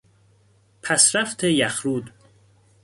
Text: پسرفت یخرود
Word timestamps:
پسرفت 0.81 1.43
یخرود 1.43 2.11